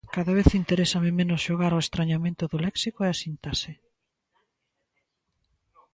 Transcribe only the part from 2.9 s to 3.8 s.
e a sintaxe.